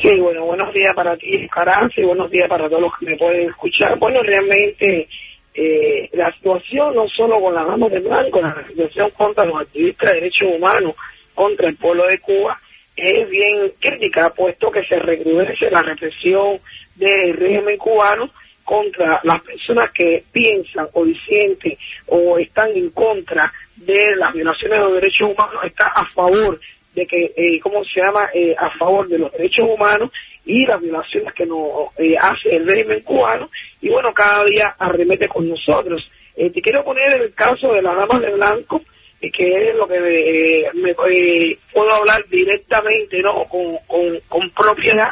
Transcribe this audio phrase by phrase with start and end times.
[0.00, 3.16] Sí, bueno, buenos días para ti, Caranza, y buenos días para todos los que me
[3.16, 3.98] pueden escuchar.
[3.98, 5.08] Bueno, realmente
[5.54, 10.10] eh, la situación no solo con las damas de blanco, la situación contra los activistas
[10.10, 10.94] de derechos humanos,
[11.34, 12.58] contra el pueblo de Cuba,
[12.96, 16.58] es bien crítica, puesto que se recrudece la represión
[16.96, 18.30] del régimen cubano
[18.64, 24.84] contra las personas que piensan o disienten o están en contra de las violaciones de
[24.84, 26.58] los derechos humanos, está a favor
[26.94, 30.10] de que, eh, ¿cómo se llama?, eh, a favor de los derechos humanos
[30.46, 33.50] y las violaciones que nos eh, hace el régimen cubano
[33.80, 36.08] y bueno, cada día arremete con nosotros.
[36.36, 38.82] Eh, te quiero poner el caso de las damas de blanco,
[39.30, 45.10] que es lo que eh, me, eh, puedo hablar directamente, ¿no?, con, con, con propiedad.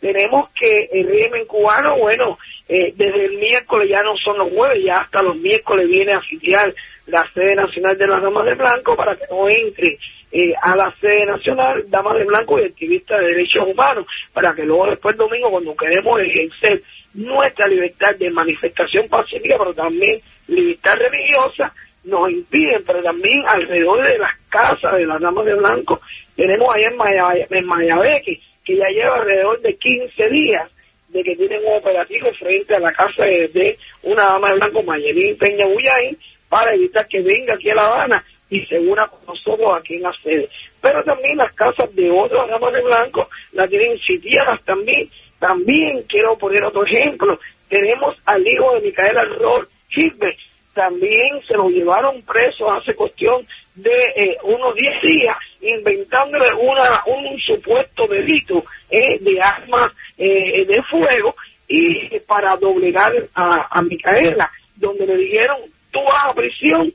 [0.00, 2.38] Tenemos que el régimen cubano, bueno,
[2.68, 6.22] eh, desde el miércoles ya no son los jueves, ya hasta los miércoles viene a
[6.22, 6.72] sitiar
[7.06, 9.98] la sede nacional de las damas de blanco para que no entre
[10.32, 14.62] eh, a la sede nacional damas de blanco y activistas de derechos humanos, para que
[14.62, 16.82] luego después domingo cuando queremos ejercer
[17.14, 21.74] nuestra libertad de manifestación pacífica, pero también libertad religiosa,
[22.04, 26.00] nos impiden, pero también alrededor de las casas de las damas de blanco,
[26.36, 30.70] tenemos allá en, Maya, en Mayabeque, que ya lleva alrededor de 15 días
[31.08, 35.36] de que tienen un operativo frente a la casa de, una dama de blanco, Mayelín
[35.36, 36.16] Peña Bullain,
[36.48, 40.02] para evitar que venga aquí a La Habana y se una con nosotros aquí en
[40.02, 40.48] la sede.
[40.80, 45.08] Pero también las casas de otras damas de blanco las tienen sitiadas también.
[45.38, 47.38] También quiero poner otro ejemplo.
[47.68, 50.38] Tenemos al hijo de Micaela Rol Hilbert.
[50.80, 57.38] También se lo llevaron preso hace cuestión de eh, unos 10 días, inventándole una, un
[57.38, 61.34] supuesto delito eh, de armas eh, de fuego
[61.68, 65.58] y para doblegar a, a Micaela, donde le dijeron,
[65.90, 66.90] tú vas a prisión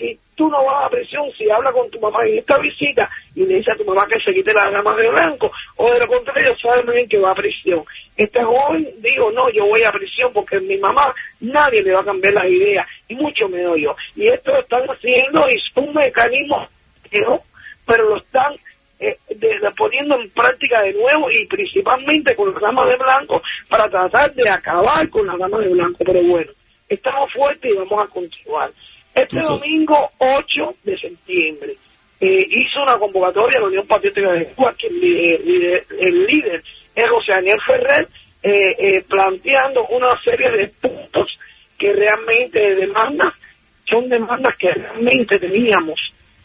[0.00, 3.44] si tú no vas a prisión, si habla con tu mamá en esta visita y
[3.44, 6.06] le dice a tu mamá que se quite las ramas de blanco, o de lo
[6.08, 7.84] contrario, sabe muy bien que va a prisión.
[8.20, 12.04] Este joven dijo, no, yo voy a prisión porque mi mamá nadie le va a
[12.04, 13.96] cambiar las ideas, y mucho menos yo.
[14.14, 16.68] Y esto lo están haciendo, es un mecanismo,
[17.86, 18.52] pero lo están
[18.98, 23.40] eh, de, de, poniendo en práctica de nuevo y principalmente con las damas de blanco
[23.70, 26.04] para tratar de acabar con las damas de blanco.
[26.04, 26.52] Pero bueno,
[26.90, 28.70] estamos fuertes y vamos a continuar.
[29.14, 31.72] Este domingo 8 de septiembre
[32.20, 36.62] eh, hizo una convocatoria a la Unión Patriótica de Cuba, que el, el, el líder
[37.00, 38.08] es José Daniel Ferrer,
[38.42, 41.38] eh, eh, planteando una serie de puntos
[41.78, 43.32] que realmente demandas,
[43.88, 45.98] son demandas que realmente teníamos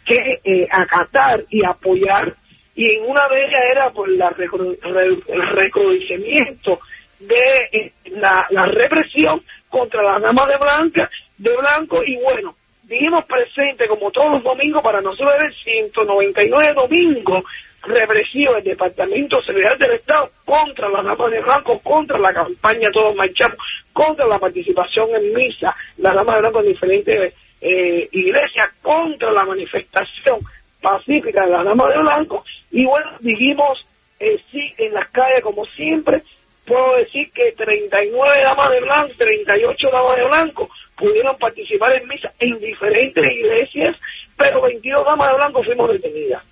[0.06, 2.34] que eh, acatar y apoyar,
[2.76, 6.80] y en una de ellas era por la recru el recrudecimiento
[7.20, 13.88] de eh, la, represión contra las damas de blanca de blanco y bueno, dijimos presente
[13.88, 17.44] como todos los domingos para nosotros el 199 domingo
[17.86, 23.16] represivo del Departamento de del Estado contra las damas de blanco, contra la campaña Todos
[23.16, 23.58] Marchamos,
[23.94, 29.46] contra la participación en misa, las damas de blanco en diferentes eh, iglesias, contra la
[29.46, 30.40] manifestación
[30.82, 33.86] pacífica de las damas de blanco y bueno, dijimos
[34.20, 36.22] eh, sí en las calles como siempre,
[36.66, 42.32] puedo decir que 39 damas de blanco, 38 damas de blanco pudieron participar en misa
[42.40, 43.96] en diferentes iglesias,
[44.38, 46.44] pero 22 damas de blanco fuimos detenidas.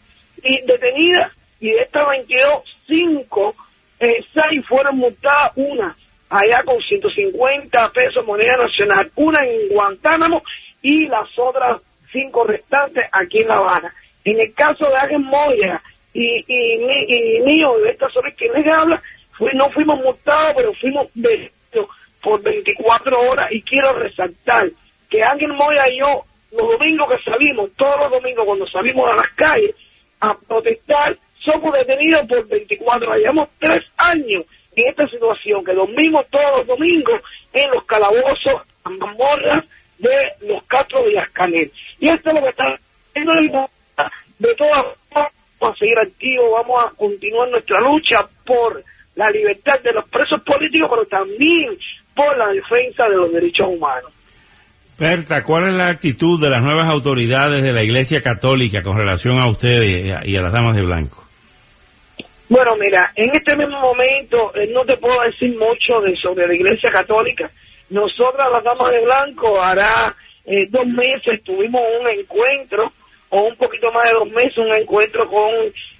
[0.44, 3.56] Y detenidas, y de estas 22, 5,
[4.00, 5.96] eh, 6 fueron multadas, una
[6.34, 10.42] allá con 150 pesos moneda nacional, una en Guantánamo
[10.82, 11.82] y las otras
[12.12, 13.94] cinco restantes aquí en La Habana.
[14.26, 15.82] En el caso de Ángel Moya
[16.14, 19.02] y, y, y, mío, de esta sobre quien les habla,
[19.54, 21.90] no fuimos multados, pero fuimos detenidos
[22.22, 24.70] por 24 horas y quiero resaltar
[25.10, 29.16] que Ángel Moya y yo, los domingos que salimos, todos los domingos cuando salimos a
[29.16, 29.76] las calles
[30.24, 33.20] a protestar, somos detenidos por 24 horas.
[33.20, 37.22] Llevamos tres años en esta situación, que dormimos todos los domingos
[37.52, 39.66] en los calabozos, mazmorras
[40.00, 41.72] de los Castro Díaz Canel.
[42.00, 42.78] Y esto es lo que está
[44.40, 48.84] de todas formas, vamos a seguir activos, vamos a continuar nuestra lucha por
[49.16, 51.78] la libertad de los presos políticos, pero también
[52.16, 54.12] por la defensa de los derechos humanos.
[54.98, 59.40] Berta, ¿cuál es la actitud de las nuevas autoridades de la Iglesia Católica con relación
[59.40, 61.24] a ustedes y a, las damas de blanco?
[62.48, 66.54] Bueno, mira, en este mismo momento eh, no te puedo decir mucho de sobre la
[66.54, 67.50] Iglesia Católica.
[67.90, 72.92] Nosotras, las damas de blanco, hará eh, dos meses tuvimos un encuentro,
[73.30, 75.50] o un poquito más de dos meses, un encuentro con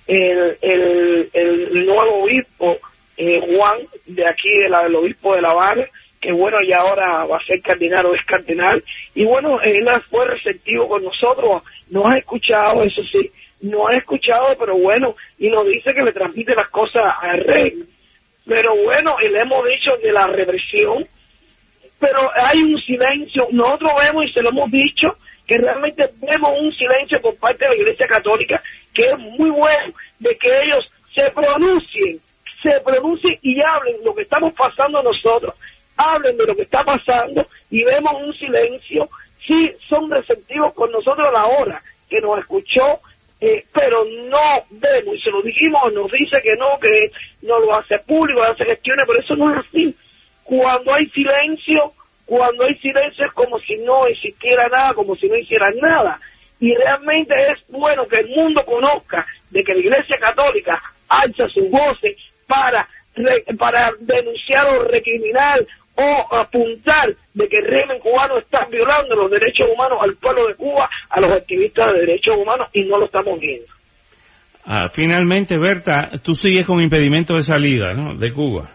[0.06, 2.78] el, el, nuevo obispo
[3.18, 5.86] eh, Juan, de aquí, del obispo de La Habana,
[6.24, 8.82] que bueno, y ahora va a ser cardenal o es cardenal.
[9.14, 13.30] Y bueno, él fue receptivo con nosotros, nos ha escuchado, eso sí,
[13.62, 17.74] nos ha escuchado, pero bueno, y nos dice que le transmite las cosas al rey.
[18.46, 21.06] Pero bueno, y le hemos dicho de la represión,
[22.00, 26.72] pero hay un silencio, nosotros vemos y se lo hemos dicho, que realmente vemos un
[26.72, 31.30] silencio por parte de la Iglesia Católica, que es muy bueno de que ellos se
[31.32, 32.18] pronuncien,
[32.62, 35.54] se pronuncien y hablen lo que estamos pasando nosotros
[36.46, 39.10] lo que está pasando y vemos un silencio,
[39.46, 43.00] sí son receptivos con nosotros a la hora que nos escuchó,
[43.42, 47.12] eh, pero no vemos, y se lo dijimos, nos dice que no, que
[47.42, 49.96] no lo hace público, hace gestiones, pero eso no es así.
[50.44, 51.92] Cuando hay silencio,
[52.26, 56.20] cuando hay silencio es como si no existiera nada, como si no hiciera nada.
[56.60, 61.70] Y realmente es bueno que el mundo conozca de que la Iglesia Católica alza sus
[61.70, 62.16] voces
[62.48, 62.88] para,
[63.58, 69.68] para denunciar o recriminar o apuntar de que el régimen cubano está violando los derechos
[69.74, 73.40] humanos al pueblo de Cuba, a los activistas de derechos humanos y no lo estamos
[73.40, 73.68] viendo.
[74.66, 78.16] Ah, finalmente, Berta, tú sigues con impedimento de salida, ¿no?
[78.16, 78.70] De Cuba.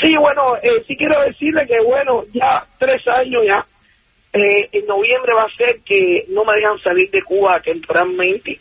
[0.00, 3.66] Sí, bueno, eh, sí quiero decirle que, bueno, ya tres años ya,
[4.32, 8.58] eh, en noviembre va a ser que no me dejan salir de Cuba temporalmente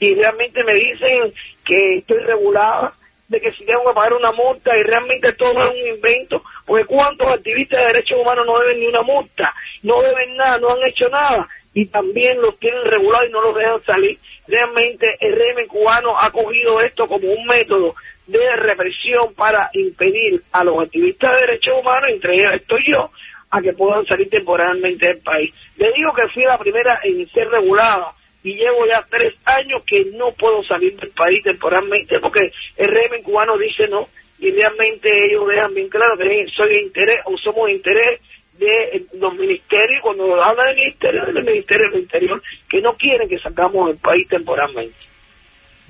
[0.00, 1.32] y realmente me dicen
[1.64, 2.94] que estoy regulada,
[3.30, 6.84] de que si tengo que pagar una multa y realmente todo es un invento, porque
[6.84, 9.54] cuántos activistas de derechos humanos no deben ni una multa,
[9.84, 13.54] no deben nada, no han hecho nada y también los tienen regulados y no los
[13.54, 14.18] dejan salir.
[14.48, 17.94] Realmente el régimen cubano ha cogido esto como un método
[18.26, 23.10] de represión para impedir a los activistas de derechos humanos, entre ellos estoy yo,
[23.48, 25.54] a que puedan salir temporalmente del país.
[25.76, 30.04] Le digo que fui la primera en ser regulada y llevo ya tres años que
[30.16, 34.08] no puedo salir del país temporalmente porque el régimen cubano dice no
[34.38, 38.20] y realmente ellos dejan bien claro que soy interés o somos interés
[38.58, 43.38] de los ministerios cuando hablan del ministerio del ministerio del interior que no quieren que
[43.38, 45.10] sacamos del país temporalmente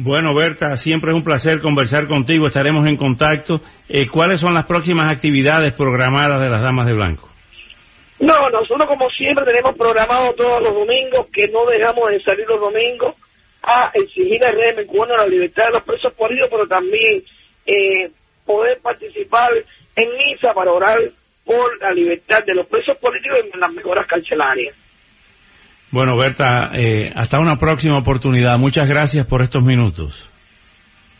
[0.03, 2.46] bueno, Berta, siempre es un placer conversar contigo.
[2.46, 3.61] Estaremos en contacto.
[3.87, 7.30] Eh, ¿Cuáles son las próximas actividades programadas de las Damas de Blanco?
[8.20, 12.61] No, nosotros como siempre tenemos programado todos los domingos, que no dejamos de salir los
[12.61, 13.17] domingos
[13.62, 17.22] a exigir al régimen cubano la libertad de los presos políticos, pero también
[17.67, 18.11] eh,
[18.44, 19.50] poder participar
[19.96, 20.99] en misa para orar
[21.44, 24.77] por la libertad de los presos políticos y las mejoras carcelarias.
[25.91, 28.58] Bueno, Berta, eh, hasta una próxima oportunidad.
[28.58, 30.29] Muchas gracias por estos minutos.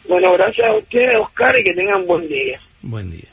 [0.07, 2.61] Bueno, gracias a ustedes, Oscar, y que tengan buen día.
[2.83, 3.30] Buen día.